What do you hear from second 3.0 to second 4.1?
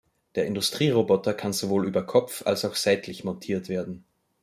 montiert werden.